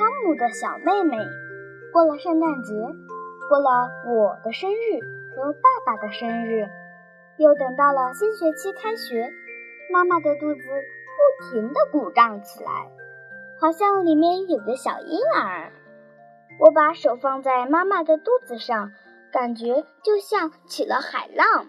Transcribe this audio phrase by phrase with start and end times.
[0.00, 1.18] 汤姆的小妹妹。
[1.92, 2.72] 过了圣诞节，
[3.50, 4.98] 过了我的生日
[5.36, 6.66] 和爸爸的生日，
[7.36, 9.30] 又等到了新学期开学，
[9.92, 12.88] 妈妈的肚子不停地鼓胀起来，
[13.60, 15.70] 好像里面有个小婴儿。
[16.60, 18.92] 我把手放在妈妈的肚子上，
[19.30, 21.66] 感觉就像起了海浪。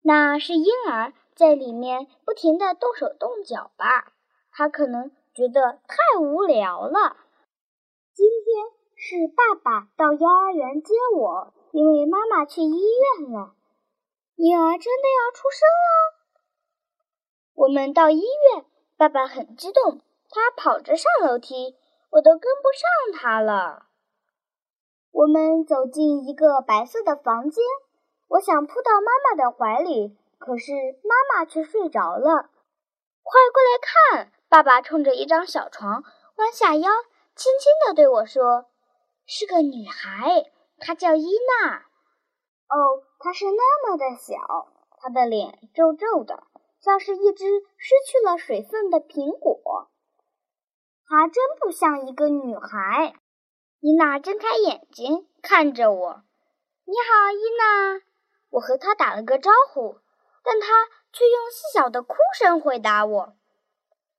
[0.00, 4.12] 那是婴儿在里面不停地动手动脚吧？
[4.50, 7.14] 他可能觉得太无聊了。
[8.14, 12.80] 今天是爸爸到幼儿园接我，因为妈妈去医
[13.20, 13.52] 院了。
[14.36, 16.16] 婴儿真的要出生了！
[17.52, 18.64] 我们到医院，
[18.96, 20.00] 爸爸很激动，
[20.30, 21.76] 他跑着上楼梯，
[22.12, 23.88] 我都跟不上他了。
[25.12, 27.62] 我们走进一个白色的房间。
[28.28, 30.72] 我想扑到妈妈的怀里，可是
[31.04, 32.48] 妈妈却睡着了。
[33.22, 34.32] 快过来看！
[34.56, 36.02] 爸爸冲着一张小床
[36.36, 36.90] 弯下腰，
[37.34, 38.64] 轻轻地对我说
[39.28, 41.76] ：“是个女孩，她叫伊娜。
[41.76, 46.42] 哦，她是那么的小，她的脸皱皱的，
[46.80, 47.44] 像是一只
[47.76, 49.90] 失去了水分的苹果。
[51.06, 53.12] 她真不像一个女孩。”
[53.80, 56.22] 伊娜睁开眼睛看着我
[56.86, 58.00] ：“你好，伊娜。”
[58.48, 59.98] 我和她打了个招呼，
[60.42, 63.36] 但她却用细小的哭声回答我。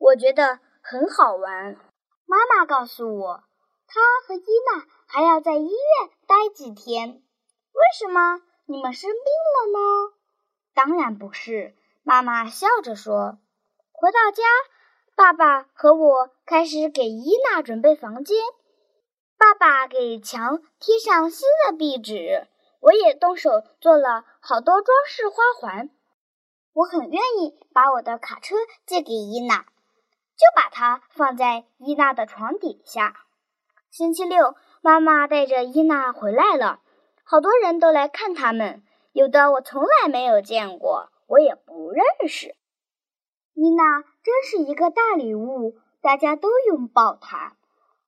[0.00, 1.76] 我觉得很好玩。
[2.24, 3.44] 妈妈告诉我，
[3.86, 7.22] 她和伊娜还要在医院待几天。
[7.72, 8.40] 为什么？
[8.64, 10.14] 你们生病了吗？
[10.72, 11.74] 当然不是。
[12.02, 13.38] 妈妈笑着说。
[13.92, 14.42] 回到家，
[15.14, 18.38] 爸爸和我开始给伊娜准备房间。
[19.36, 22.48] 爸爸给墙贴上新的壁纸。
[22.80, 23.50] 我也动手
[23.82, 25.90] 做了好多装饰花环。
[26.72, 28.56] 我很愿意把我的卡车
[28.86, 29.66] 借给伊娜，
[30.40, 33.26] 就把它放在伊娜的床底下。
[33.90, 36.80] 星期六，妈妈带着伊娜回来了，
[37.24, 42.56] 好多人都来看他们，有的我从来没有见过，我也不认识。
[43.52, 47.56] 伊娜真是一个大礼物，大家都拥抱她，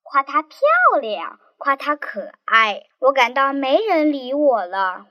[0.03, 0.59] 夸她漂
[1.03, 1.38] 亮。
[1.59, 5.06] 夸她可爱，我感到没人理我了。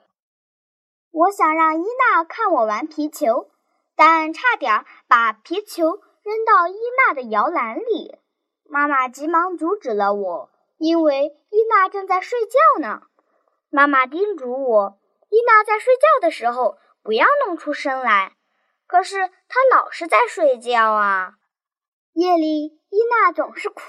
[1.12, 3.52] 我想让伊娜看我玩皮球，
[3.96, 6.78] 但差点把皮球扔到伊
[7.08, 8.18] 娜的摇篮里。
[8.64, 13.04] 妈妈急忙阻止了我，因为伊娜正在睡觉呢。
[13.70, 15.00] 妈妈叮嘱我，
[15.30, 18.36] 伊娜在睡觉的时候不要弄出声来。
[18.88, 21.36] 可是她老是在睡觉啊。
[22.14, 23.82] 夜里，伊娜总是哭。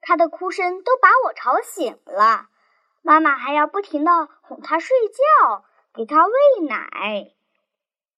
[0.00, 2.46] 她的哭声都把我吵醒了，
[3.02, 7.32] 妈妈还要不停地哄她睡觉，给她喂奶。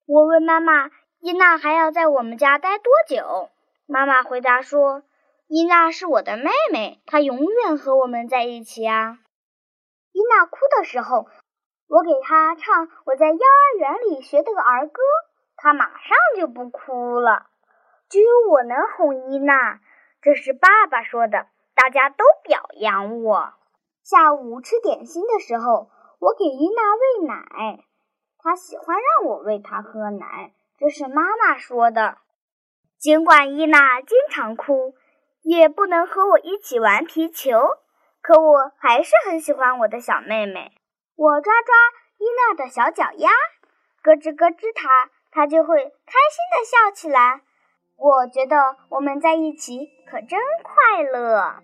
[0.07, 3.51] 我问妈妈：“伊娜还要在我们家待多久？”
[3.87, 5.03] 妈妈回答说
[5.49, 9.19] ：“伊娜是我的妹妹，她永远和我们在一起啊。”
[10.13, 11.27] 伊娜哭的时候，
[11.89, 15.01] 我给她唱我在幼儿园里学的儿歌，
[15.57, 17.47] 她马上就不哭了。
[18.09, 19.81] 只有我能哄伊娜，
[20.21, 21.47] 这是爸爸说的。
[21.75, 23.55] 大家都表扬我。
[24.03, 27.85] 下午吃点心的时候，我给伊娜喂奶，
[28.39, 32.19] 她喜欢让我喂她喝奶，这是妈妈说的。
[32.99, 34.95] 尽管伊娜经常哭，
[35.43, 37.59] 也不能和我一起玩皮球，
[38.21, 40.73] 可我还是很喜欢我的小妹妹。
[41.17, 41.75] 我抓抓
[42.19, 43.31] 伊娜的小脚丫，
[44.03, 47.43] 咯吱咯吱她，她就会开心的笑起来。
[47.97, 51.63] 我觉得我们在一起可真快乐。